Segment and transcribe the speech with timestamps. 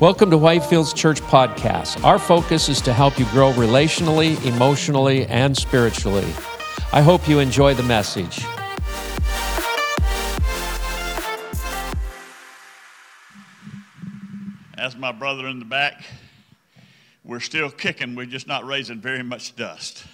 [0.00, 2.04] Welcome to Whitefields Church Podcast.
[2.04, 6.32] Our focus is to help you grow relationally, emotionally, and spiritually.
[6.92, 8.38] I hope you enjoy the message.
[14.78, 16.04] As my brother in the back,
[17.24, 20.04] we're still kicking, we're just not raising very much dust.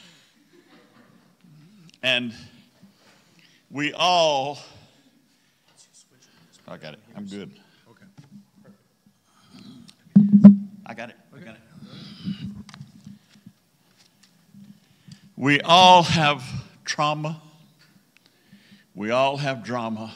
[2.02, 2.32] And
[3.70, 4.60] we all,
[6.66, 7.50] I got it, I'm good.
[10.86, 11.16] I got it.
[11.34, 11.61] I got it.
[15.36, 16.44] We all have
[16.84, 17.40] trauma.
[18.94, 20.12] We all have drama.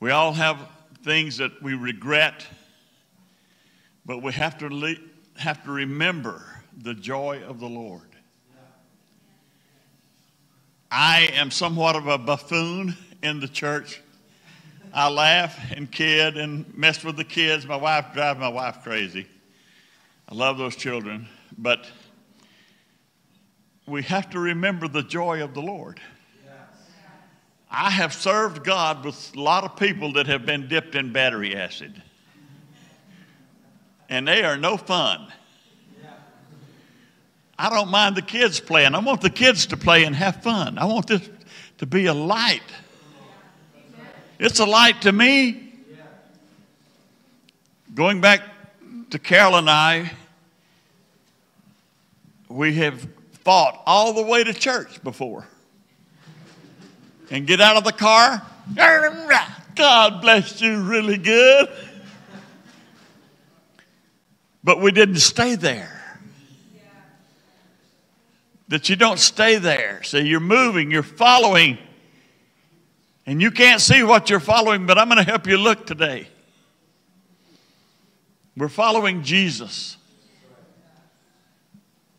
[0.00, 0.58] We all have
[1.04, 2.46] things that we regret,
[4.04, 4.96] but we have to, le-
[5.36, 6.44] have to remember
[6.76, 8.02] the joy of the Lord.
[10.90, 14.02] I am somewhat of a buffoon in the church.
[14.96, 17.66] I laugh and kid and mess with the kids.
[17.66, 19.26] My wife drives my wife crazy.
[20.26, 21.86] I love those children, but
[23.86, 26.00] we have to remember the joy of the Lord.
[27.70, 31.54] I have served God with a lot of people that have been dipped in battery
[31.54, 32.02] acid.
[34.08, 35.30] And they are no fun.
[37.58, 38.94] I don't mind the kids playing.
[38.94, 40.78] I want the kids to play and have fun.
[40.78, 41.28] I want this
[41.78, 42.62] to be a light.
[44.38, 45.72] It's a light to me.
[47.94, 48.42] Going back
[49.10, 50.10] to Carol and I,
[52.48, 53.06] we have
[53.44, 55.46] fought all the way to church before.
[57.30, 58.42] And get out of the car.
[59.74, 61.68] God bless you really good.
[64.62, 65.92] But we didn't stay there.
[68.68, 70.02] That you don't stay there.
[70.02, 71.78] So you're moving, you're following.
[73.26, 76.28] And you can't see what you're following, but I'm going to help you look today.
[78.56, 79.96] We're following Jesus.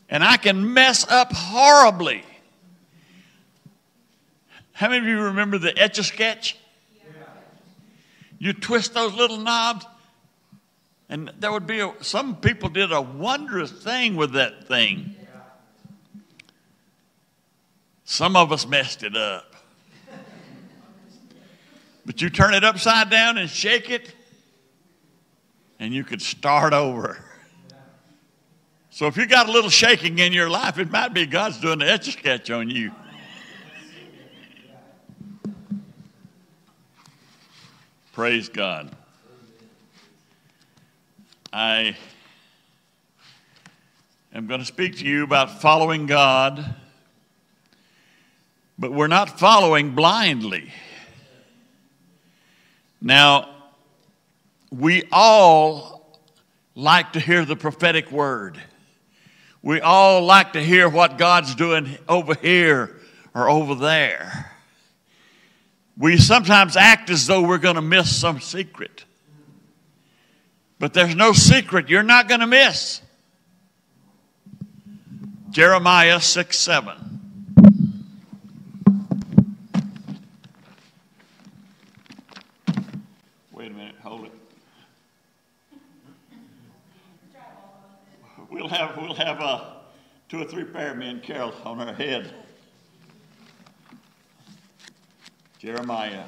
[0.10, 2.24] And I can mess up horribly.
[4.74, 6.58] How many of you remember the etch a sketch?
[8.38, 9.86] You twist those little knobs,
[11.10, 15.16] and there would be a, some people did a wondrous thing with that thing.
[18.04, 19.57] Some of us messed it up.
[22.08, 24.16] But you turn it upside down and shake it,
[25.78, 27.22] and you could start over.
[28.92, 31.80] So if you got a little shaking in your life, it might be God's doing
[31.80, 32.94] the etch a sketch on you.
[38.14, 38.90] Praise God.
[41.52, 41.98] I
[44.34, 46.74] am going to speak to you about following God,
[48.80, 50.72] but we're not following blindly.
[53.02, 53.50] Now,
[54.72, 56.20] we all
[56.76, 58.62] like to hear the prophetic word.
[59.62, 62.96] We all like to hear what God's doing over here
[63.34, 64.52] or over there.
[65.98, 69.04] We sometimes act as though we're going to miss some secret.
[70.80, 73.02] But there's no secret you're not going to miss.
[75.50, 76.94] Jeremiah 6 7.
[83.52, 84.32] Wait a minute, hold it.
[88.68, 89.64] We'll have, we'll have uh,
[90.28, 92.34] two or three pair of me and Carol on our head.
[95.58, 96.26] Jeremiah.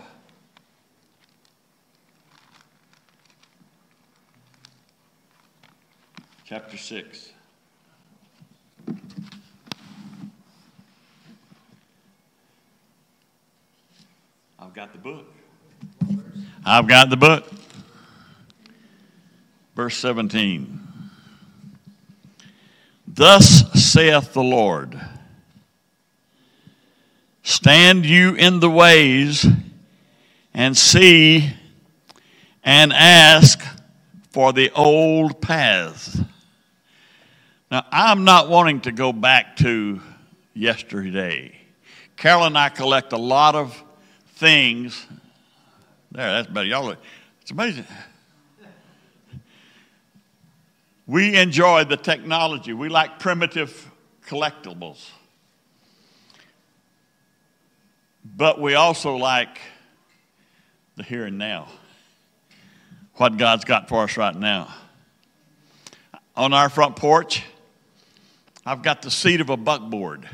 [6.45, 7.31] Chapter 6.
[14.57, 15.25] I've got the book.
[16.65, 17.51] I've got the book.
[19.75, 20.88] Verse 17.
[23.19, 24.97] Thus saith the Lord
[27.43, 29.45] Stand you in the ways
[30.53, 31.51] and see
[32.63, 33.59] and ask
[34.31, 36.21] for the old paths.
[37.69, 39.99] Now, I'm not wanting to go back to
[40.53, 41.53] yesterday.
[42.15, 43.83] Carol and I collect a lot of
[44.35, 45.05] things.
[46.13, 46.67] There, that's better.
[46.67, 46.95] Y'all,
[47.41, 47.85] it's amazing.
[51.09, 52.71] We enjoy the technology.
[52.71, 53.89] We like primitive
[54.27, 55.09] collectibles.
[58.23, 59.59] But we also like
[60.97, 61.67] the here and now.
[63.15, 64.71] What God's got for us right now.
[66.37, 67.43] On our front porch,
[68.63, 70.29] I've got the seat of a buckboard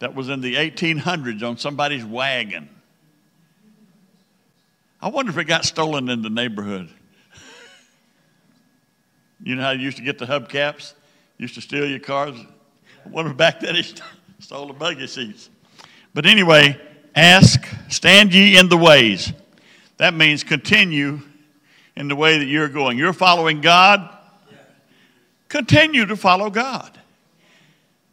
[0.00, 2.68] that was in the 1800s on somebody's wagon.
[5.00, 6.90] I wonder if it got stolen in the neighborhood.
[9.42, 10.94] You know how you used to get the hubcaps?
[11.38, 12.34] Used to steal your cars?
[13.06, 13.82] Wonder if back then he
[14.40, 15.50] stole the buggy seats.
[16.14, 16.80] But anyway,
[17.14, 19.32] ask, stand ye in the ways.
[19.98, 21.20] That means continue
[21.96, 22.98] in the way that you're going.
[22.98, 24.08] You're following God,
[25.48, 26.98] continue to follow God.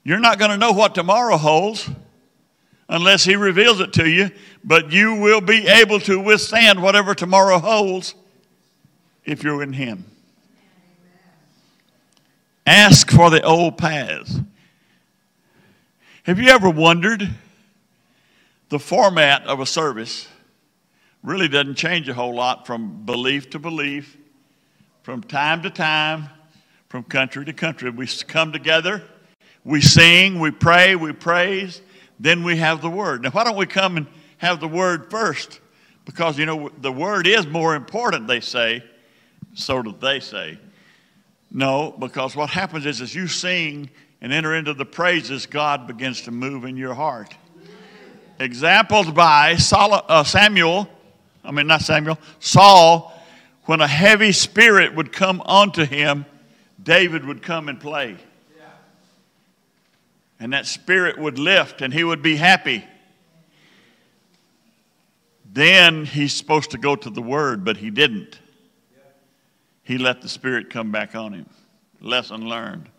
[0.03, 1.89] You're not going to know what tomorrow holds
[2.89, 4.31] unless He reveals it to you,
[4.63, 8.13] but you will be able to withstand whatever tomorrow holds
[9.23, 10.05] if you're in Him.
[12.65, 14.39] Ask for the old paths.
[16.23, 17.29] Have you ever wondered
[18.69, 20.27] the format of a service
[21.21, 24.17] really doesn't change a whole lot from belief to belief,
[25.03, 26.29] from time to time,
[26.89, 27.89] from country to country.
[27.89, 29.03] We come together,
[29.63, 31.81] we sing, we pray, we praise,
[32.19, 33.23] then we have the word.
[33.23, 34.07] Now, why don't we come and
[34.37, 35.59] have the word first?
[36.05, 38.83] Because, you know, the word is more important, they say.
[39.55, 40.59] So do they say.
[41.55, 43.89] No, because what happens is as you sing
[44.21, 47.33] and enter into the praises, God begins to move in your heart.
[48.39, 50.89] Examples by uh, Samuel,
[51.43, 53.17] I mean, not Samuel, Saul,
[53.63, 56.25] when a heavy spirit would come onto him,
[56.83, 58.17] David would come and play
[60.39, 62.85] and that spirit would lift and he would be happy.
[65.51, 68.39] Then he's supposed to go to the word, but he didn't.
[69.85, 71.45] He let the spirit come back on him.
[72.01, 72.89] Lesson learned.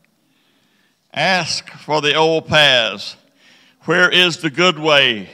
[1.12, 3.16] Ask for the old paths.
[3.82, 5.28] Where is the good way?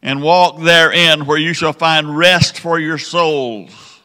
[0.00, 4.00] And walk therein, where you shall find rest for your souls.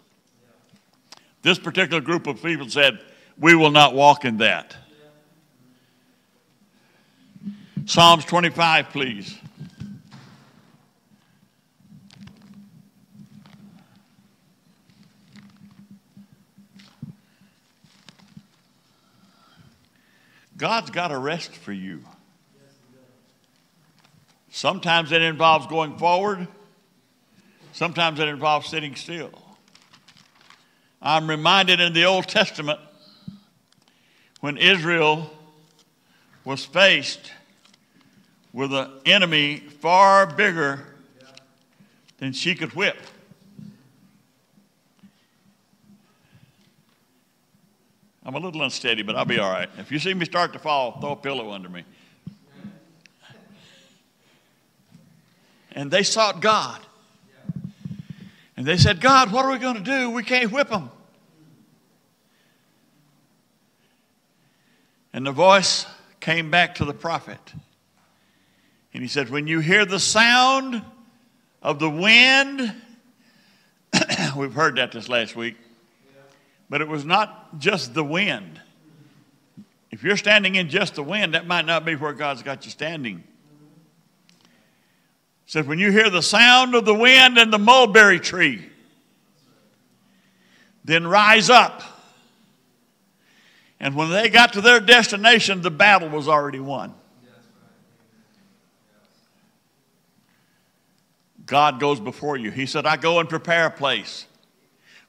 [1.44, 3.00] This particular group of people said,
[3.40, 4.76] We will not walk in that.
[7.86, 9.38] Psalms 25, please.
[20.58, 22.04] God's got a rest for you.
[24.50, 26.48] Sometimes it involves going forward,
[27.74, 29.32] sometimes it involves sitting still.
[31.00, 32.80] I'm reminded in the Old Testament
[34.40, 35.30] when Israel
[36.44, 37.32] was faced
[38.52, 40.86] with an enemy far bigger
[42.18, 42.98] than she could whip.
[48.28, 49.70] I'm a little unsteady, but I'll be all right.
[49.78, 51.86] If you see me start to fall, throw a pillow under me.
[55.72, 56.82] And they sought God.
[58.58, 60.10] And they said, God, what are we going to do?
[60.10, 60.90] We can't whip them.
[65.14, 65.86] And the voice
[66.20, 67.40] came back to the prophet.
[68.94, 70.82] And he said, When you hear the sound
[71.62, 72.74] of the wind,
[74.36, 75.56] we've heard that this last week,
[76.70, 78.60] but it was not just the wind.
[79.92, 82.72] If you're standing in just the wind, that might not be where God's got you
[82.72, 83.24] standing.
[85.46, 88.70] He said, When you hear the sound of the wind and the mulberry tree,
[90.84, 91.84] then rise up.
[93.80, 96.94] And when they got to their destination, the battle was already won.
[101.46, 102.52] God goes before you.
[102.52, 104.26] He said, I go and prepare a place.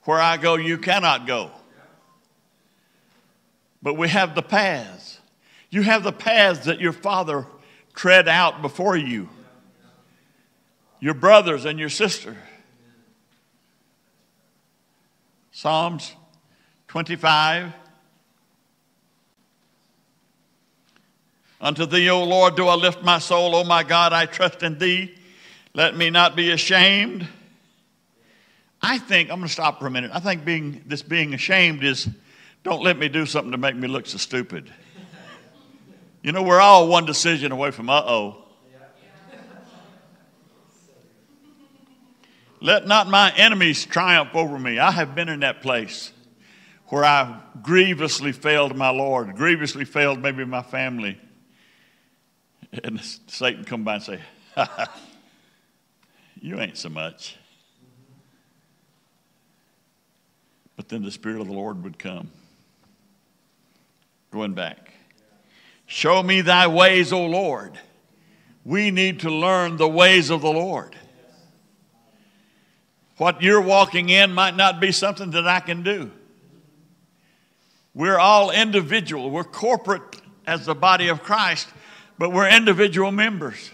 [0.08, 1.50] Where I go, you cannot go.
[3.82, 5.20] But we have the paths.
[5.68, 7.46] You have the paths that your father
[7.92, 9.28] tread out before you,
[10.98, 12.38] your brothers and your sister.
[15.52, 16.14] Psalms
[16.86, 17.74] 25.
[21.60, 23.54] Unto thee, O Lord, do I lift my soul.
[23.54, 25.14] O my God, I trust in thee.
[25.74, 27.28] Let me not be ashamed.
[28.80, 30.10] I think, I'm going to stop for a minute.
[30.14, 32.08] I think being, this being ashamed is
[32.62, 34.72] don't let me do something to make me look so stupid.
[36.22, 38.44] You know, we're all one decision away from uh oh.
[42.60, 44.80] Let not my enemies triumph over me.
[44.80, 46.12] I have been in that place
[46.86, 51.20] where I grievously failed my Lord, grievously failed maybe my family.
[52.82, 54.20] And Satan come by and say,
[56.40, 57.36] You ain't so much.
[60.78, 62.30] But then the Spirit of the Lord would come.
[64.30, 64.92] Going back.
[65.86, 67.76] Show me thy ways, O Lord.
[68.64, 70.94] We need to learn the ways of the Lord.
[73.16, 76.12] What you're walking in might not be something that I can do.
[77.92, 79.32] We're all individual.
[79.32, 81.66] We're corporate as the body of Christ,
[82.18, 83.72] but we're individual members.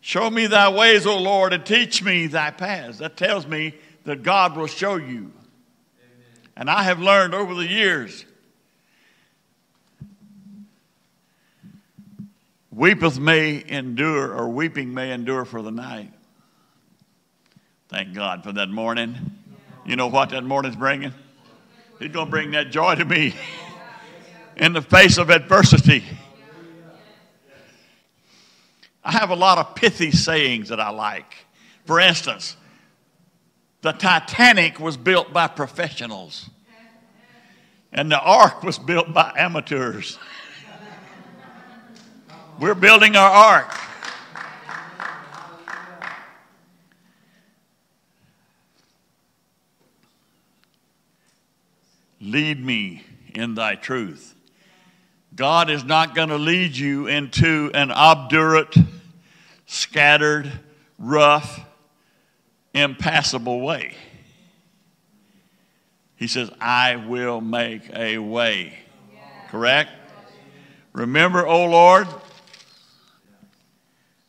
[0.00, 2.96] Show me thy ways, O Lord, and teach me thy paths.
[2.98, 5.32] That tells me that God will show you.
[6.56, 8.24] And I have learned over the years
[12.70, 16.10] weepeth may endure, or weeping may endure for the night.
[17.88, 19.16] Thank God for that morning.
[19.84, 21.12] You know what that morning's bringing?
[21.98, 23.34] He's going to bring that joy to me
[24.56, 26.04] in the face of adversity.
[29.04, 31.34] I have a lot of pithy sayings that I like.
[31.86, 32.56] For instance,
[33.82, 36.50] the Titanic was built by professionals,
[37.92, 40.18] and the ark was built by amateurs.
[42.58, 43.74] We're building our ark.
[52.20, 53.02] Lead me
[53.34, 54.34] in thy truth.
[55.34, 58.76] God is not going to lead you into an obdurate,
[59.64, 60.52] scattered,
[60.98, 61.60] rough,
[62.74, 63.94] impassable way.
[66.16, 68.74] He says, I will make a way.
[69.48, 69.90] Correct?
[70.92, 72.08] Remember, O Lord,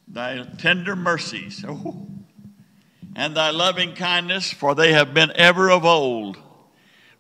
[0.08, 1.66] thy tender mercies
[3.16, 6.38] and thy loving kindness, for they have been ever of old.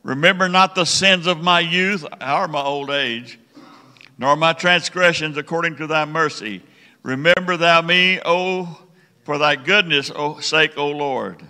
[0.03, 3.39] Remember not the sins of my youth or my old age,
[4.17, 6.61] nor my transgressions according to thy mercy.
[7.03, 8.80] Remember thou me, O
[9.31, 10.11] for thy goodness'
[10.41, 11.41] sake, O Lord.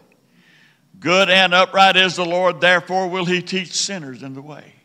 [1.00, 4.76] Good and upright is the Lord, therefore will he teach sinners in the way.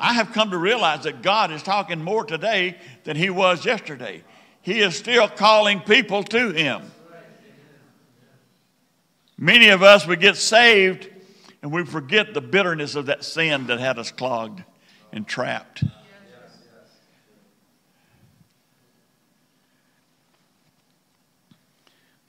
[0.00, 4.24] I have come to realize that God is talking more today than he was yesterday.
[4.62, 6.90] He is still calling people to him.
[9.36, 11.10] Many of us, we get saved
[11.60, 14.64] and we forget the bitterness of that sin that had us clogged
[15.12, 15.84] and trapped.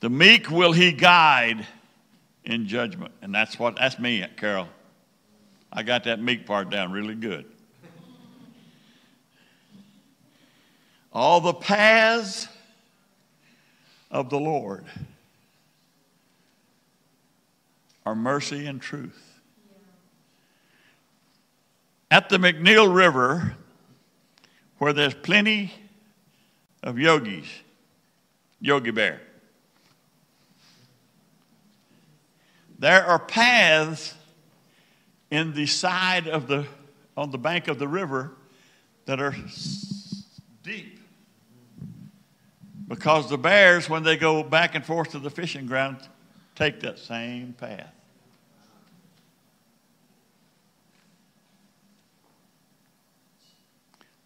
[0.05, 1.65] The meek will he guide
[2.43, 3.11] in judgment.
[3.23, 4.67] And that's what that's me, Carol.
[5.73, 7.45] I got that meek part down really good.
[11.11, 12.47] All the paths
[14.11, 14.85] of the Lord
[18.05, 19.39] are mercy and truth.
[22.11, 23.55] At the McNeil River,
[24.77, 25.73] where there's plenty
[26.83, 27.47] of yogis,
[28.61, 29.19] Yogi Bear,
[32.85, 34.13] there are paths
[35.31, 36.67] in the side of the,
[37.17, 38.31] on the bank of the river
[39.05, 39.35] that are
[40.61, 40.99] deep.
[42.87, 45.97] Because the bears, when they go back and forth to the fishing ground,
[46.53, 47.91] take that same path.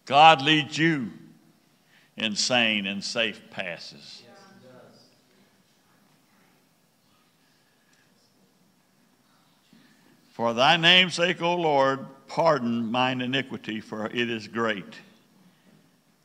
[0.04, 1.12] God leads you
[2.18, 4.22] in sane and safe passes.
[10.40, 14.94] For thy name's sake, O Lord, pardon mine iniquity, for it is great.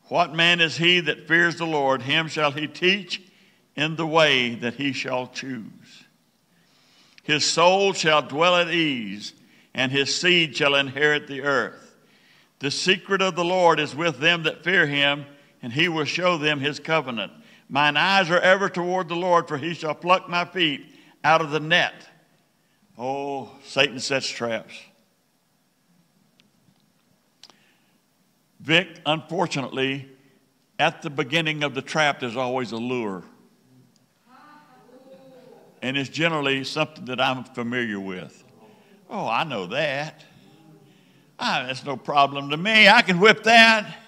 [0.03, 2.01] What man is he that fears the Lord?
[2.01, 3.21] Him shall he teach
[3.75, 6.05] in the way that he shall choose.
[7.23, 9.33] His soul shall dwell at ease,
[9.73, 11.97] and his seed shall inherit the earth.
[12.59, 15.25] The secret of the Lord is with them that fear him,
[15.61, 17.33] and he will show them his covenant.
[17.67, 20.85] Mine eyes are ever toward the Lord, for he shall pluck my feet
[21.21, 22.07] out of the net.
[22.97, 24.73] Oh, Satan sets traps.
[28.59, 30.07] Vic, unfortunately,
[30.79, 33.23] at the beginning of the trap, there's always a lure.
[35.81, 38.43] And it's generally something that I'm familiar with.
[39.09, 40.23] Oh, I know that.
[41.37, 42.87] Ah, that's no problem to me.
[42.87, 44.04] I can whip that.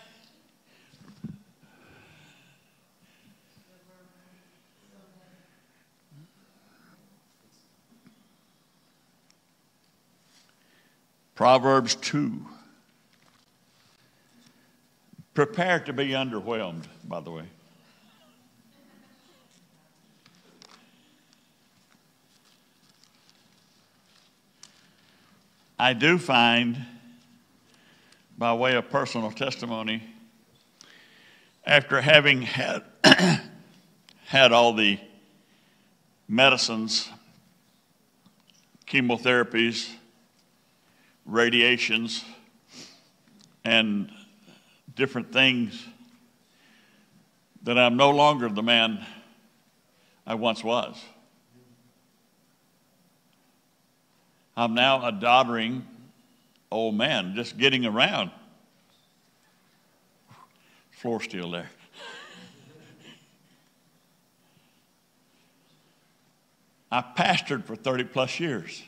[11.37, 12.43] Proverbs 2.
[15.35, 17.43] Prepare to be underwhelmed, by the way.
[25.77, 26.83] I do find
[28.35, 30.01] by way of personal testimony,
[31.67, 32.81] after having had,
[34.25, 34.99] had all the
[36.27, 37.07] medicines,
[38.87, 39.87] chemotherapies,
[41.27, 42.23] radiations
[43.63, 44.09] and
[44.95, 45.85] different things
[47.63, 49.05] that I'm no longer the man
[50.25, 50.97] I once was.
[54.55, 55.85] I'm now a doddering
[56.71, 58.31] old man, just getting around.
[60.91, 61.69] Floor still there.
[66.89, 68.81] I pastored for 30 plus years.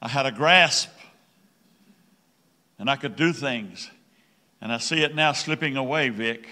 [0.00, 0.90] I had a grasp
[2.78, 3.90] and I could do things.
[4.60, 6.46] And I see it now slipping away, Vic.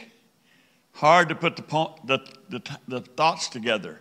[0.93, 4.01] Hard to put the, the, the, the thoughts together.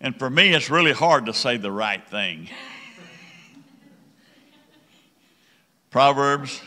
[0.00, 2.48] And for me, it's really hard to say the right thing.
[5.90, 6.60] Proverbs.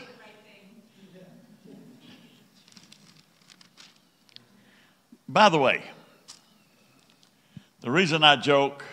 [5.28, 5.82] By the way,
[7.80, 8.84] the reason I joke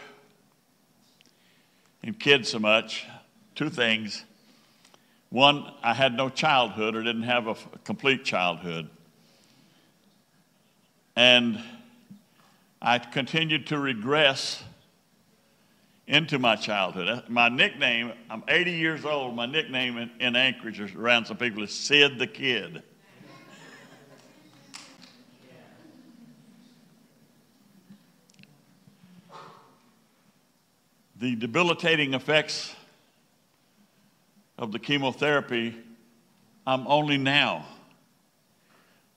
[2.03, 3.05] and kids so much,
[3.55, 4.23] two things.
[5.29, 8.89] One, I had no childhood or didn't have a, complete childhood.
[11.15, 11.61] And
[12.81, 14.63] I continued to regress
[16.07, 17.07] into my childhood.
[17.07, 21.61] Uh, my nickname, I'm 80 years old, my nickname in, in Anchorage around some people
[21.61, 22.81] is Sid the Kid.
[31.19, 32.73] The debilitating effects
[34.57, 35.75] of the chemotherapy,
[36.65, 37.65] I'm only now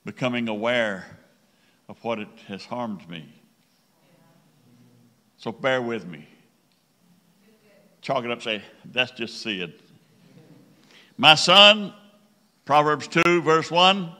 [0.03, 1.05] becoming aware
[1.87, 3.25] of what it has harmed me.
[5.37, 6.27] So bear with me.
[8.01, 9.73] Chalk it up, say, that's just Sid.
[11.17, 11.93] My son,
[12.65, 14.11] Proverbs 2, verse 1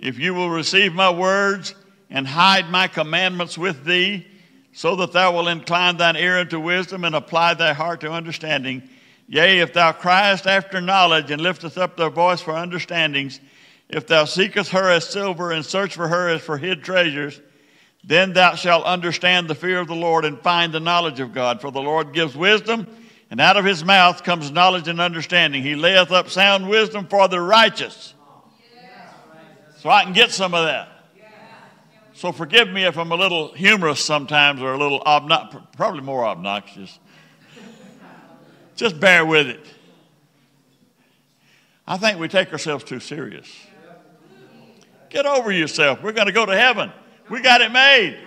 [0.00, 1.74] if you will receive my words
[2.10, 4.26] and hide my commandments with thee,
[4.74, 8.82] so that thou wilt incline thine ear unto wisdom and apply thy heart to understanding.
[9.28, 13.40] Yea, if thou criest after knowledge and liftest up thy voice for understandings,
[13.88, 17.40] if thou seekest her as silver and search for her as for hid treasures,
[18.02, 21.60] then thou shalt understand the fear of the Lord and find the knowledge of God.
[21.60, 22.88] For the Lord gives wisdom,
[23.30, 25.62] and out of his mouth comes knowledge and understanding.
[25.62, 28.12] He layeth up sound wisdom for the righteous.
[29.78, 30.88] So I can get some of that.
[32.14, 36.24] So forgive me if I'm a little humorous sometimes or a little obnoxious, probably more
[36.24, 36.98] obnoxious.
[38.76, 39.66] Just bear with it.
[41.86, 43.52] I think we take ourselves too serious.
[45.10, 46.02] Get over yourself.
[46.02, 46.92] We're going to go to heaven.
[47.28, 48.18] We got it made.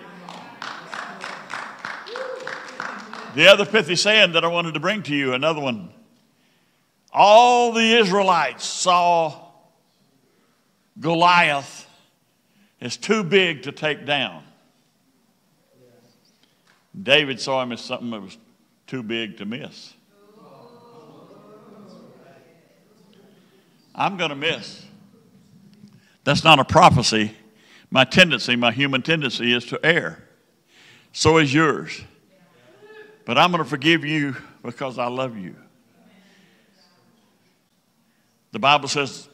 [3.34, 5.90] The other pithy saying that I wanted to bring to you, another one.
[7.10, 9.48] All the Israelites saw
[11.00, 11.87] Goliath
[12.80, 14.42] is too big to take down.
[17.00, 18.38] David saw him as something that was
[18.86, 19.94] too big to miss.
[23.94, 24.84] I'm going to miss.
[26.24, 27.34] That's not a prophecy.
[27.90, 30.22] My tendency, my human tendency, is to err.
[31.12, 32.00] So is yours.
[33.24, 35.56] But I'm going to forgive you because I love you.
[38.52, 39.28] The Bible says,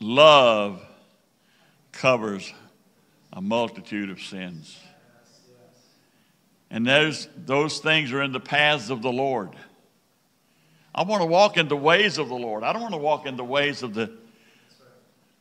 [0.00, 0.82] love
[1.92, 2.52] covers
[3.32, 4.78] a multitude of sins.
[6.70, 9.50] And those, those things are in the paths of the Lord.
[10.94, 12.62] I want to walk in the ways of the Lord.
[12.62, 14.12] I don't want to walk in the ways of the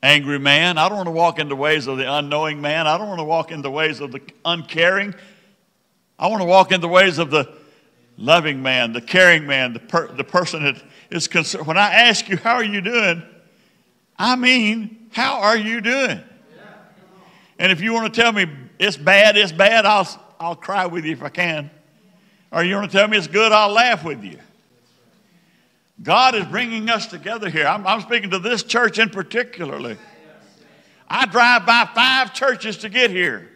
[0.01, 0.77] angry man.
[0.77, 2.88] I don't want to walk in the ways of the unknowing man.
[2.88, 5.13] I don't want to walk in the ways of the uncaring.
[6.17, 7.54] I want to walk in the ways of the
[8.17, 11.67] loving man, the caring man, the, per, the person that is concerned.
[11.67, 13.23] When I ask you, how are you doing?
[14.17, 16.21] I mean, how are you doing?
[17.62, 18.47] And if you want to tell me
[18.80, 20.08] it's bad, it's bad, I'll,
[20.39, 21.69] I'll cry with you if I can.
[22.52, 24.39] Or you want to tell me it's good, I'll laugh with you.
[26.02, 27.67] God is bringing us together here.
[27.67, 29.95] I'm, I'm speaking to this church in particularly.
[31.08, 33.47] I drive by five churches to get here.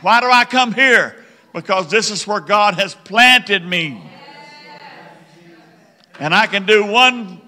[0.00, 1.16] Why do I come here?
[1.52, 4.08] Because this is where God has planted me.
[6.20, 7.40] And I can do one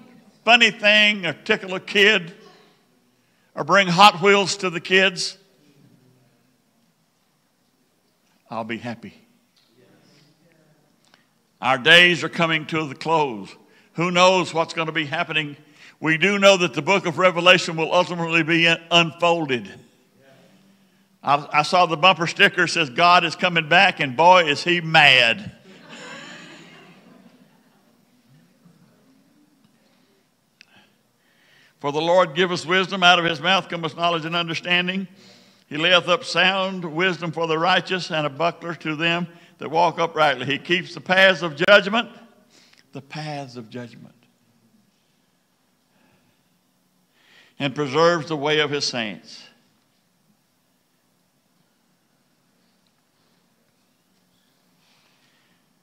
[0.43, 2.33] funny thing or tickle a kid
[3.57, 5.35] or bring Hot Wheels to the kids,
[8.51, 9.15] I'll be happy.
[11.59, 13.53] Our days are coming to the close.
[13.93, 15.57] Who knows what's going to be happening?
[15.99, 19.67] We do know that the book of Revelation will ultimately be unfolded.
[21.23, 24.81] I, I saw the bumper sticker says God is coming back, and boy, is he
[24.81, 25.51] mad.
[31.79, 35.07] For the Lord giveth wisdom, out of his mouth cometh knowledge and understanding.
[35.67, 39.27] He layeth up sound wisdom for the righteous, and a buckler to them
[39.59, 40.45] that walk uprightly.
[40.45, 42.09] He keeps the paths of judgment,
[42.93, 44.15] the paths of judgment,
[47.59, 49.43] and preserves the way of his saints.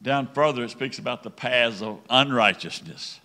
[0.02, 3.20] Down further, it speaks about the paths of unrighteousness.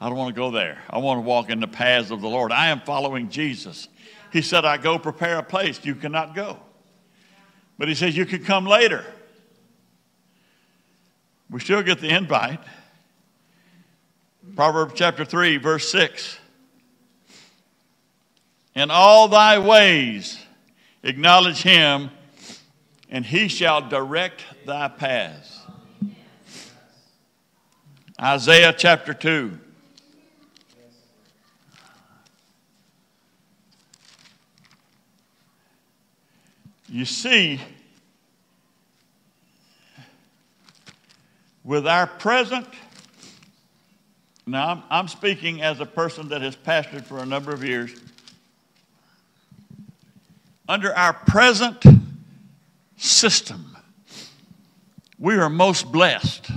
[0.00, 0.78] I don't want to go there.
[0.88, 2.52] I want to walk in the paths of the Lord.
[2.52, 3.88] I am following Jesus.
[4.32, 5.84] He said, I go prepare a place.
[5.84, 6.58] You cannot go.
[7.78, 9.04] But he says, You can come later.
[11.50, 12.60] We still get the invite.
[14.54, 16.38] Proverbs chapter 3, verse 6.
[18.74, 20.38] In all thy ways
[21.02, 22.10] acknowledge him,
[23.10, 25.60] and he shall direct thy paths.
[28.20, 29.58] Isaiah chapter 2.
[36.90, 37.60] You see,
[41.62, 42.66] with our present,
[44.46, 47.94] now I'm, I'm, speaking as a person that has pastored for a number of years.
[50.66, 51.84] Under our present
[52.96, 53.76] system,
[55.18, 56.50] we are most blessed.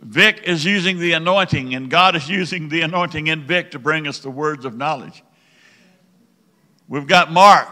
[0.00, 4.08] Vic is using the anointing, and God is using the anointing in Vic to bring
[4.08, 5.22] us the words of knowledge.
[6.88, 7.68] We've got Mark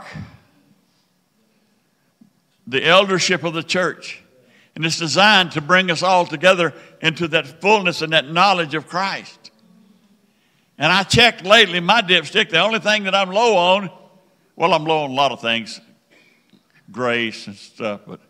[2.73, 4.23] the eldership of the church.
[4.75, 8.89] And it's designed to bring us all together into that fullness and that knowledge of
[8.89, 9.51] Christ.
[10.79, 13.91] And I checked lately my dipstick, the only thing that I'm low on,
[14.57, 15.81] well, I'm low on a lot of things,
[16.91, 18.21] grace and stuff, but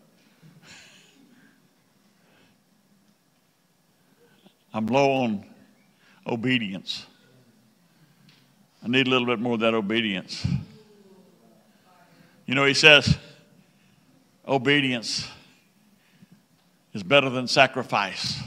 [4.73, 5.45] I'm low on
[6.27, 7.05] obedience.
[8.83, 10.45] I need a little bit more of that obedience.
[12.45, 13.17] You know, he says,
[14.47, 15.27] obedience
[16.93, 18.39] is better than sacrifice.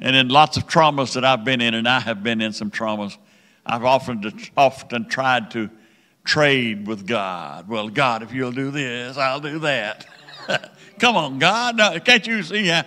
[0.00, 2.70] And in lots of traumas that I've been in, and I have been in some
[2.70, 3.16] traumas,
[3.64, 4.22] I've often,
[4.56, 5.70] often tried to
[6.24, 7.68] trade with God.
[7.68, 10.06] Well, God, if you'll do this, I'll do that.
[10.98, 11.76] Come on, God.
[11.76, 12.66] No, can't you see?
[12.66, 12.86] Let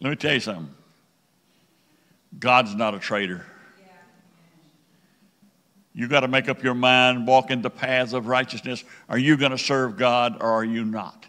[0.00, 0.74] me tell you something.
[2.38, 3.44] God's not a traitor.
[5.92, 8.84] You got to make up your mind, walk in the paths of righteousness.
[9.08, 11.26] Are you going to serve God or are you not?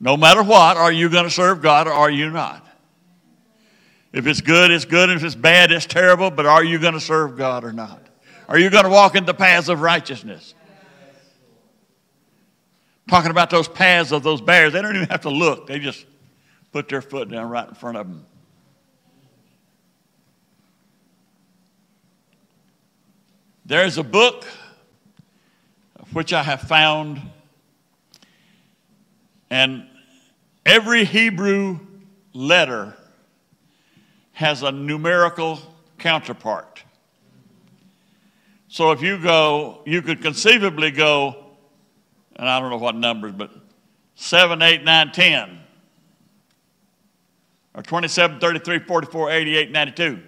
[0.00, 2.66] No matter what, are you going to serve God or are you not?
[4.12, 5.10] If it's good, it's good.
[5.10, 6.30] If it's bad, it's terrible.
[6.30, 8.00] But are you going to serve God or not?
[8.48, 10.54] Are you going to walk in the paths of righteousness?
[13.08, 15.66] Talking about those paths of those bears, they don't even have to look.
[15.66, 16.06] They just
[16.72, 18.24] put their foot down right in front of them.
[23.66, 24.44] There's a book
[26.12, 27.22] which I have found,
[29.48, 29.86] and
[30.66, 31.78] every Hebrew
[32.34, 32.94] letter
[34.32, 35.60] has a numerical
[35.98, 36.84] counterpart.
[38.68, 41.46] So if you go, you could conceivably go,
[42.36, 43.50] and I don't know what numbers, but
[44.16, 45.60] 7, 8, 9, 10,
[47.76, 50.22] or 27, 33, 44, 88, 92.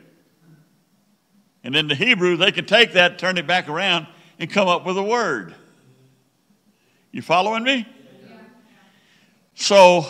[1.66, 4.06] And in the Hebrew, they can take that, turn it back around,
[4.38, 5.52] and come up with a word.
[7.10, 7.88] You following me?
[9.56, 10.06] So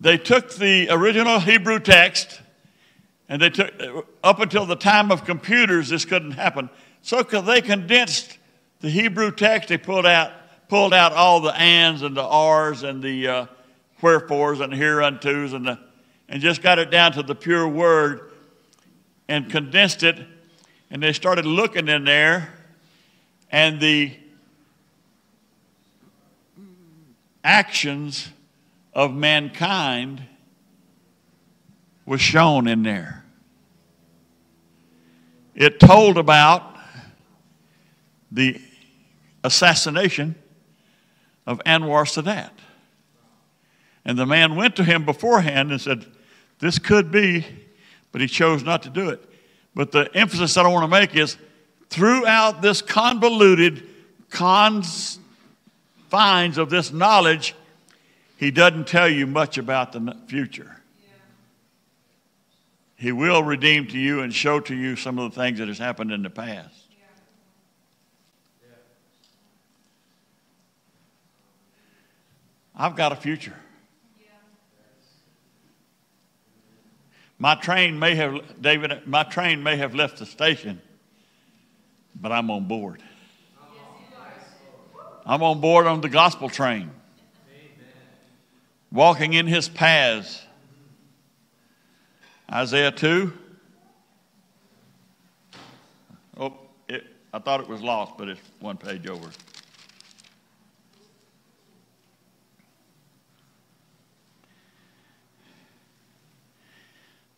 [0.00, 2.40] they took the original Hebrew text,
[3.28, 3.70] and they took
[4.24, 6.70] up until the time of computers, this couldn't happen.
[7.02, 8.38] So they condensed
[8.80, 9.68] the Hebrew text.
[9.68, 10.32] They pulled out
[10.70, 13.46] pulled out all the ands and the r's and the uh,
[14.00, 15.78] wherefores and hereuntos and the,
[16.30, 18.31] and just got it down to the pure word
[19.28, 20.18] and condensed it,
[20.90, 22.52] and they started looking in there,
[23.50, 24.16] and the
[27.44, 28.28] actions
[28.92, 30.22] of mankind
[32.04, 33.24] was shown in there.
[35.54, 36.76] It told about
[38.30, 38.60] the
[39.44, 40.34] assassination
[41.46, 42.50] of Anwar Sadat.
[44.04, 46.06] And the man went to him beforehand and said,
[46.58, 47.46] This could be
[48.12, 49.28] but he chose not to do it.
[49.74, 51.36] But the emphasis that I want to make is
[51.88, 53.88] throughout this convoluted
[54.30, 55.18] confines
[56.58, 57.54] of this knowledge,
[58.36, 60.76] he doesn't tell you much about the future.
[62.96, 65.78] He will redeem to you and show to you some of the things that has
[65.78, 66.82] happened in the past.
[72.76, 73.56] I've got a future.
[77.42, 80.80] My train may have, David, my train may have left the station,
[82.14, 83.02] but I'm on board.
[85.26, 86.92] I'm on board on the gospel train,
[88.92, 90.40] walking in his paths.
[92.48, 93.32] Isaiah 2.
[96.36, 96.54] Oh,
[96.88, 99.30] it, I thought it was lost, but it's one page over.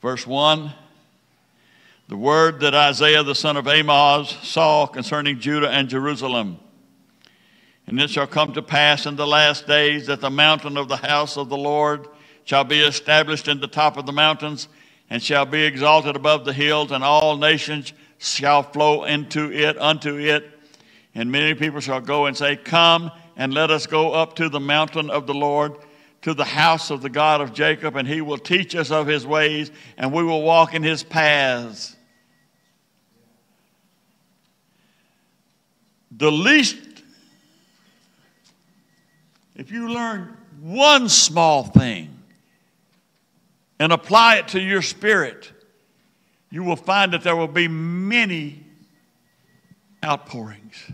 [0.04, 0.70] Verse 1
[2.08, 6.58] the word that Isaiah the son of Amoz saw concerning Judah and Jerusalem.
[7.86, 10.98] And it shall come to pass in the last days that the mountain of the
[10.98, 12.06] house of the Lord
[12.44, 14.68] shall be established in the top of the mountains
[15.08, 20.18] and shall be exalted above the hills, and all nations shall flow into it, unto
[20.18, 20.44] it.
[21.14, 24.60] And many people shall go and say, Come and let us go up to the
[24.60, 25.76] mountain of the Lord,
[26.24, 29.26] to the house of the God of Jacob, and he will teach us of his
[29.26, 31.94] ways, and we will walk in his paths.
[36.10, 36.78] The least,
[39.54, 42.16] if you learn one small thing
[43.78, 45.52] and apply it to your spirit,
[46.48, 48.64] you will find that there will be many
[50.02, 50.90] outpourings.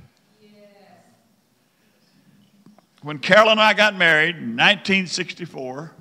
[3.02, 5.92] When Carol and I got married in 1964,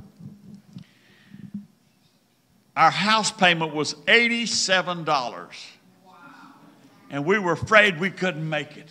[2.75, 5.53] our house payment was $87.
[7.09, 8.87] And we were afraid we couldn't make it.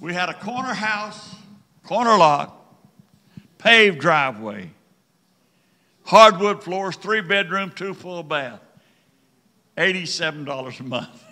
[0.00, 1.34] We had a corner house,
[1.84, 2.56] corner lot,
[3.58, 4.70] paved driveway,
[6.04, 8.60] hardwood floors, three bedroom, two full bath,
[9.76, 11.24] $87 a month.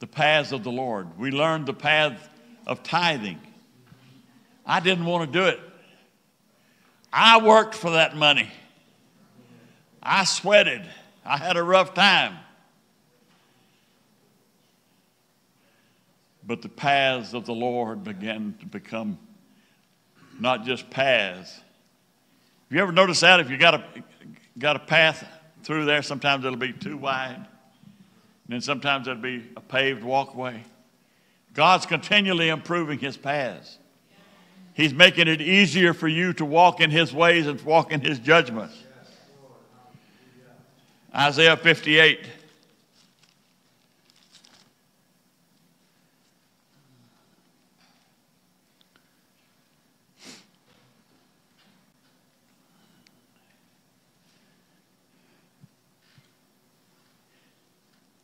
[0.00, 1.18] The paths of the Lord.
[1.18, 2.28] We learned the path
[2.66, 3.38] of tithing.
[4.66, 5.60] I didn't want to do it.
[7.12, 8.50] I worked for that money.
[10.02, 10.82] I sweated.
[11.24, 12.36] I had a rough time.
[16.46, 19.18] But the paths of the Lord began to become
[20.38, 21.52] not just paths.
[21.52, 23.40] Have you ever noticed that?
[23.40, 23.84] If you got a,
[24.58, 25.26] got a path
[25.62, 27.46] through there, sometimes it'll be too wide.
[28.50, 30.64] And then sometimes it'll be a paved walkway.
[31.54, 33.78] God's continually improving his paths.
[34.74, 38.18] He's making it easier for you to walk in his ways and walk in his
[38.18, 38.76] judgments.
[41.14, 42.26] Isaiah 58.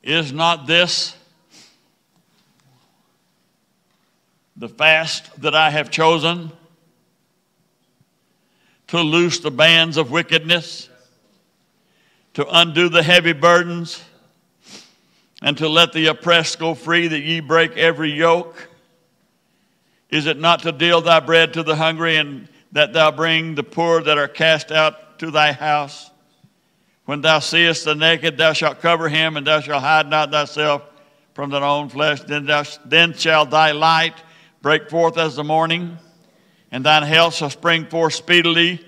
[0.06, 1.14] Is not this
[4.56, 6.50] the fast that I have chosen
[8.86, 10.88] to loose the bands of wickedness?
[12.36, 14.04] to undo the heavy burdens,
[15.40, 18.68] and to let the oppressed go free, that ye break every yoke?
[20.10, 23.62] Is it not to deal thy bread to the hungry, and that thou bring the
[23.62, 26.10] poor that are cast out to thy house?
[27.06, 30.82] When thou seest the naked, thou shalt cover him, and thou shalt hide not thyself
[31.34, 32.20] from thine own flesh.
[32.20, 34.14] Then, thou, then shall thy light
[34.60, 35.96] break forth as the morning,
[36.70, 38.84] and thine health shall spring forth speedily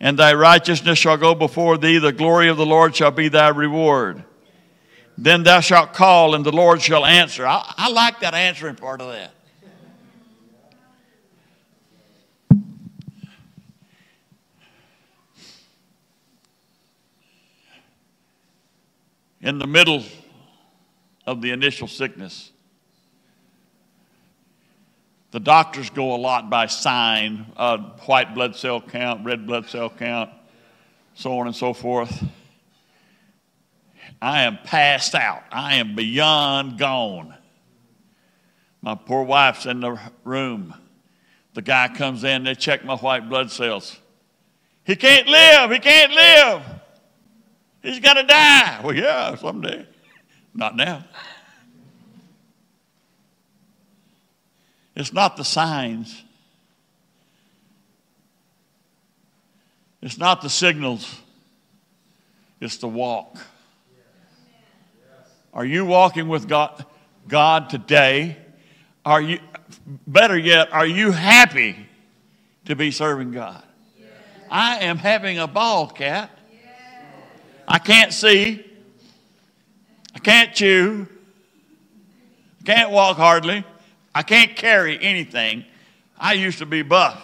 [0.00, 1.98] and thy righteousness shall go before thee.
[1.98, 4.22] The glory of the Lord shall be thy reward.
[5.16, 7.44] Then thou shalt call, and the Lord shall answer.
[7.46, 9.32] I, I like that answering part of that.
[19.40, 20.04] In the middle
[21.26, 22.50] of the initial sickness,
[25.30, 29.90] the doctors go a lot by sign, uh, white blood cell count, red blood cell
[29.90, 30.30] count,
[31.14, 32.24] so on and so forth.
[34.20, 35.44] I am passed out.
[35.52, 37.34] I am beyond gone.
[38.80, 40.74] My poor wife's in the room.
[41.54, 43.98] The guy comes in, they check my white blood cells.
[44.84, 45.70] He can't live.
[45.70, 46.62] He can't live.
[47.88, 48.82] He's got to die.
[48.84, 49.86] Well, yeah, someday.
[50.52, 51.04] Not now.
[54.94, 56.22] It's not the signs,
[60.02, 61.20] it's not the signals,
[62.60, 63.38] it's the walk.
[65.54, 66.84] Are you walking with God,
[67.26, 68.36] God today?
[69.04, 69.38] Are you,
[70.06, 71.86] better yet, are you happy
[72.66, 73.62] to be serving God?
[74.50, 76.37] I am having a ball, cat.
[77.68, 78.64] I can't see.
[80.14, 81.06] I can't chew.
[82.60, 83.62] I can't walk hardly.
[84.14, 85.66] I can't carry anything.
[86.18, 87.22] I used to be buff.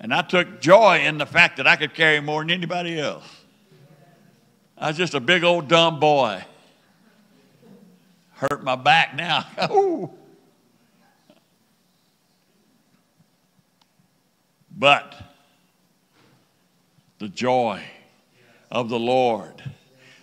[0.00, 3.24] And I took joy in the fact that I could carry more than anybody else.
[4.76, 6.42] I was just a big old dumb boy.
[8.32, 9.46] Hurt my back now.
[14.76, 15.14] but
[17.18, 17.84] the joy
[18.70, 19.62] of the Lord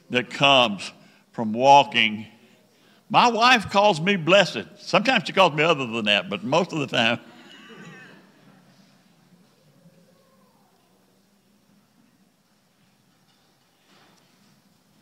[0.09, 0.91] that comes
[1.31, 2.27] from walking.
[3.09, 4.65] My wife calls me blessed.
[4.77, 7.19] Sometimes she calls me other than that, but most of the time.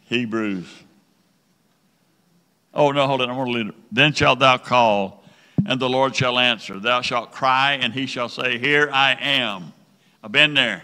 [0.05, 0.67] Hebrews.
[2.73, 3.29] Oh, no, hold on.
[3.29, 3.75] I'm going to it.
[3.91, 5.23] Then shalt thou call,
[5.65, 6.79] and the Lord shall answer.
[6.79, 9.73] Thou shalt cry, and he shall say, Here I am.
[10.23, 10.84] I've been there.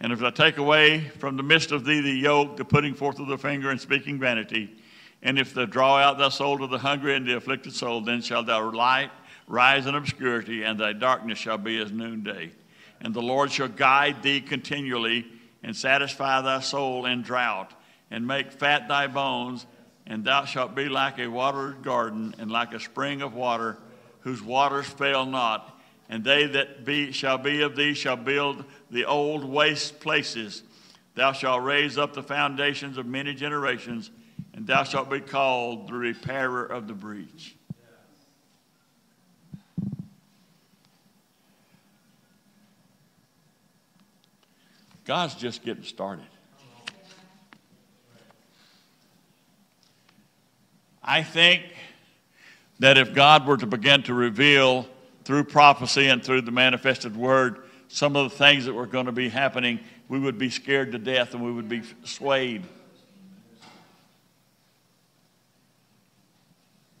[0.00, 3.18] And if I take away from the midst of thee the yoke, the putting forth
[3.18, 4.76] of the finger and speaking vanity,
[5.22, 8.22] and if thou draw out thy soul to the hungry and the afflicted soul, then
[8.22, 9.10] shalt thou light
[9.48, 12.50] rise in obscurity, and thy darkness shall be as noonday.
[13.00, 15.26] And the Lord shall guide thee continually,
[15.62, 17.72] and satisfy thy soul in drought,
[18.10, 19.66] and make fat thy bones,
[20.06, 23.78] and thou shalt be like a watered garden, and like a spring of water,
[24.20, 25.74] whose waters fail not.
[26.10, 30.62] And they that be, shall be of thee shall build the old waste places.
[31.14, 34.10] Thou shalt raise up the foundations of many generations,
[34.54, 37.56] and thou shalt be called the repairer of the breach.
[45.04, 46.26] God's just getting started.
[51.02, 51.62] I think
[52.80, 54.86] that if God were to begin to reveal
[55.24, 59.12] through prophecy and through the manifested word some of the things that were going to
[59.12, 62.62] be happening, we would be scared to death and we would be swayed.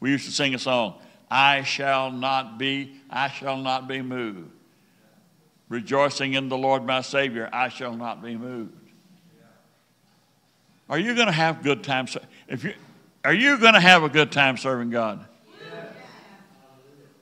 [0.00, 0.94] We used to sing a song,
[1.30, 4.50] I shall not be, I shall not be moved.
[5.68, 8.72] Rejoicing in the Lord my Savior, I shall not be moved.
[10.88, 12.16] Are you going to have good times?
[12.48, 12.72] If you,
[13.22, 15.26] are you going to have a good time serving God?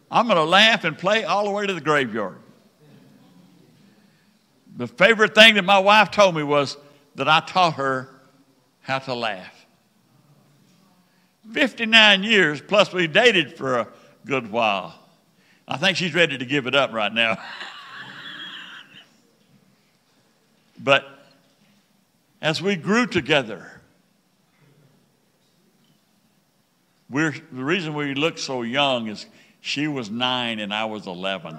[0.09, 2.39] I'm going to laugh and play all the way to the graveyard.
[4.77, 6.77] The favorite thing that my wife told me was
[7.15, 8.11] that I taught her
[8.83, 9.53] how to laugh.
[11.53, 13.89] 59 years, plus we dated for a
[14.27, 14.95] good while.
[15.67, 17.39] I think she's ready to give it up right now.
[20.79, 21.07] but
[22.43, 23.77] as we grew together,
[27.09, 29.27] We're, the reason we look so young is
[29.61, 31.57] she was nine and I was 11.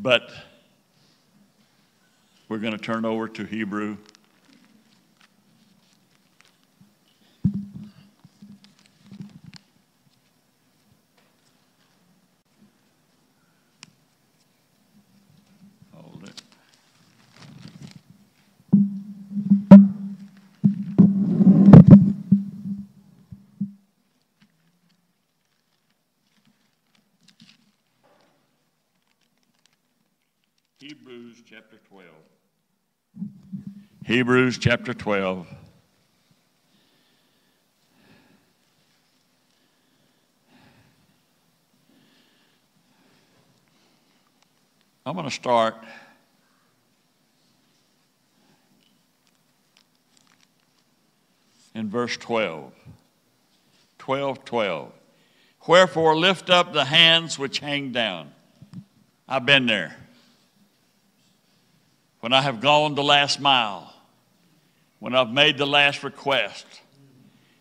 [0.00, 0.30] But
[2.48, 3.96] we're going to turn over to Hebrew.
[31.38, 32.06] Hebrews chapter 12.
[34.04, 35.46] Hebrews chapter 12.
[45.06, 45.76] I'm going to start
[51.74, 52.72] in verse 12.
[53.98, 54.92] 12, 12.
[55.68, 58.32] Wherefore lift up the hands which hang down.
[59.28, 60.07] I've been there
[62.20, 63.92] when I have gone the last mile,
[64.98, 66.66] when I've made the last request,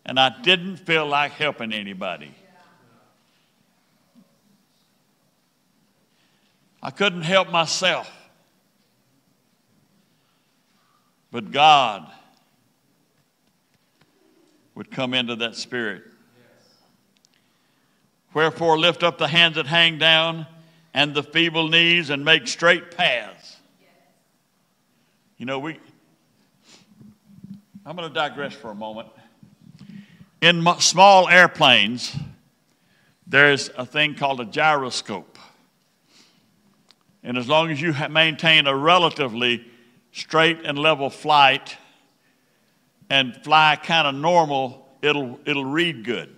[0.05, 2.33] and I didn't feel like helping anybody.
[6.81, 8.11] I couldn't help myself.
[11.31, 12.09] But God
[14.73, 16.03] would come into that spirit.
[18.33, 20.47] Wherefore, lift up the hands that hang down
[20.93, 23.36] and the feeble knees and make straight paths
[25.37, 25.79] you know, we,
[27.85, 29.07] I'm going to digress for a moment.
[30.41, 32.15] In small airplanes,
[33.27, 35.37] there's a thing called a gyroscope.
[37.23, 39.65] And as long as you maintain a relatively
[40.11, 41.77] straight and level flight
[43.09, 46.35] and fly kind of normal, it'll, it'll read good.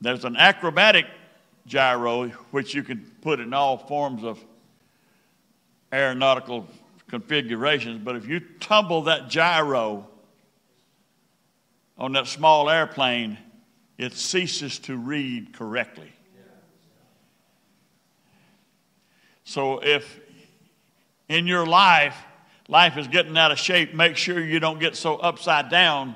[0.00, 1.06] There's an acrobatic
[1.66, 4.38] gyro, which you can put in all forms of
[5.96, 6.66] aeronautical
[7.08, 10.06] configurations, but if you tumble that gyro
[11.96, 13.38] on that small airplane,
[13.96, 16.12] it ceases to read correctly.
[19.44, 20.20] So if
[21.28, 22.16] in your life,
[22.68, 26.14] life is getting out of shape, make sure you don't get so upside down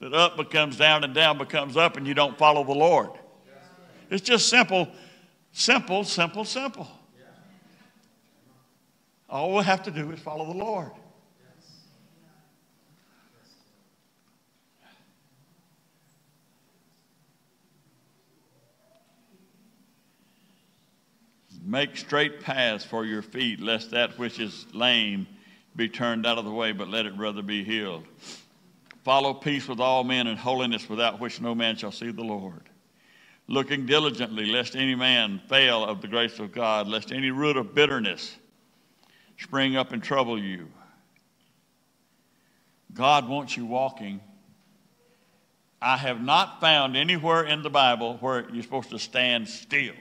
[0.00, 3.10] that up becomes down and down becomes up and you don't follow the Lord.
[4.10, 4.88] It's just simple,
[5.52, 6.88] simple, simple, simple.
[9.28, 10.92] All we have to do is follow the Lord.
[21.64, 25.26] Make straight paths for your feet, lest that which is lame
[25.74, 28.04] be turned out of the way, but let it rather be healed.
[29.02, 32.62] Follow peace with all men and holiness without which no man shall see the Lord.
[33.48, 37.74] Looking diligently, lest any man fail of the grace of God, lest any root of
[37.74, 38.36] bitterness
[39.38, 40.68] spring up and trouble you.
[42.92, 44.20] God wants you walking.
[45.80, 49.94] I have not found anywhere in the Bible where you're supposed to stand still.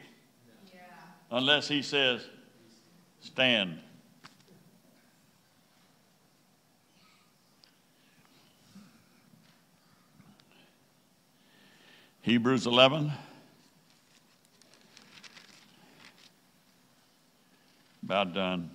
[0.74, 0.80] Yeah.
[1.30, 2.26] Unless he says,
[3.20, 3.80] stand.
[12.22, 13.12] Hebrews 11.
[18.04, 18.72] About done.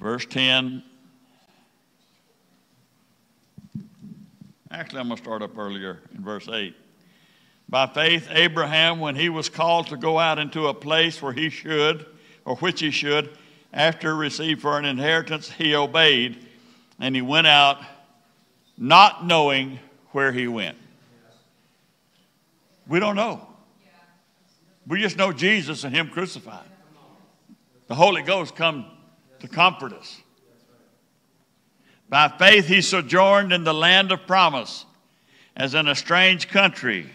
[0.00, 0.82] Verse 10.
[4.70, 6.74] Actually, I'm going to start up earlier in verse 8.
[7.68, 11.50] By faith, Abraham, when he was called to go out into a place where he
[11.50, 12.06] should,
[12.44, 13.36] or which he should,
[13.72, 16.46] after receive for an inheritance, he obeyed,
[16.98, 17.78] and he went out
[18.78, 19.78] not knowing
[20.12, 20.78] where he went.
[22.88, 23.46] We don't know.
[24.86, 26.66] We just know Jesus and Him crucified.
[27.86, 28.86] The Holy Ghost come
[29.40, 30.20] to comfort us.
[32.08, 34.84] By faith, he sojourned in the land of promise,
[35.56, 37.06] as in a strange country,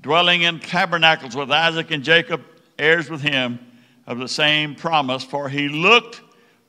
[0.00, 2.42] dwelling in tabernacles with Isaac and Jacob,
[2.78, 3.58] heirs with him
[4.06, 5.22] of the same promise.
[5.22, 6.20] For he looked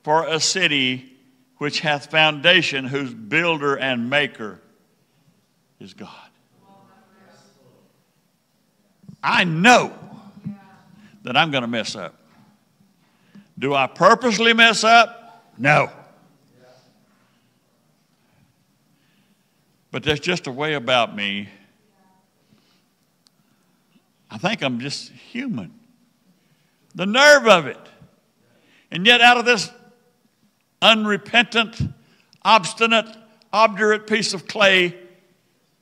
[0.04, 1.12] for a city
[1.58, 4.60] which hath foundation, whose builder and maker
[5.80, 6.10] is God.
[9.22, 9.92] I know
[11.24, 12.14] that I'm going to mess up.
[13.58, 15.52] Do I purposely mess up?
[15.58, 15.90] No.
[19.90, 21.48] But there's just a way about me.
[24.30, 25.72] I think I'm just human.
[26.94, 27.78] The nerve of it.
[28.90, 29.70] And yet, out of this
[30.82, 31.80] unrepentant,
[32.42, 33.08] obstinate,
[33.52, 34.94] obdurate piece of clay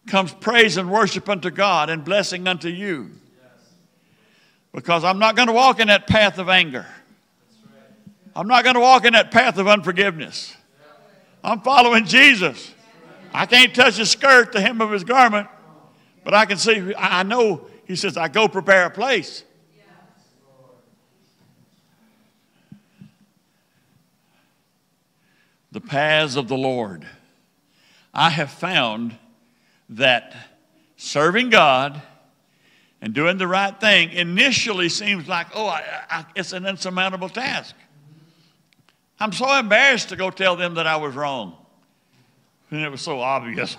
[0.06, 3.10] comes praise and worship unto God and blessing unto you
[4.72, 6.86] because I'm not going to walk in that path of anger.
[8.36, 10.56] I'm not going to walk in that path of unforgiveness.
[11.42, 12.72] I'm following Jesus.
[13.32, 15.48] I can't touch his skirt, the hem of his garment,
[16.24, 19.44] but I can see, I know, he says, I go prepare a place.
[25.72, 27.06] The paths of the Lord.
[28.12, 29.16] I have found
[29.90, 30.34] that
[30.96, 32.00] serving God
[33.02, 37.74] and doing the right thing initially seems like, oh, I, I, it's an insurmountable task.
[39.18, 41.56] I'm so embarrassed to go tell them that I was wrong.
[42.70, 43.76] And it was so obvious.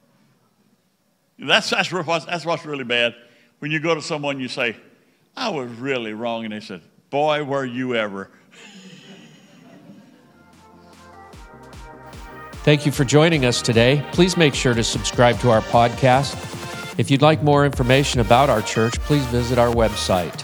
[1.38, 3.14] that's, that's, what's, that's what's really bad.
[3.58, 4.76] When you go to someone, you say,
[5.36, 6.44] I was really wrong.
[6.44, 6.80] And they said,
[7.10, 8.30] Boy, were you ever.
[12.64, 14.06] Thank you for joining us today.
[14.12, 16.52] Please make sure to subscribe to our podcast
[16.98, 20.42] if you'd like more information about our church, please visit our website,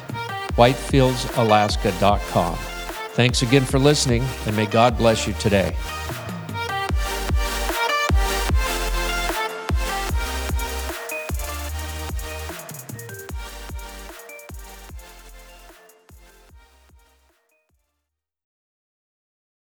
[0.56, 2.77] whitefieldsalaska.com.
[3.18, 5.74] Thanks again for listening, and may God bless you today.